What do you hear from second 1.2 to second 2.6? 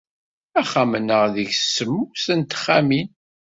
deg-s semmus n